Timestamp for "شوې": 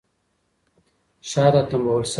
1.99-1.99